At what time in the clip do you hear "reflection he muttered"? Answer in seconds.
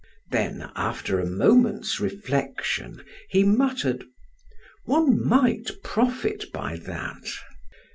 1.99-4.03